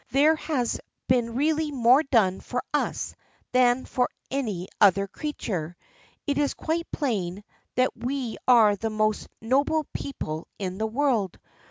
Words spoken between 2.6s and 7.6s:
us than for any other creature; it is quite plain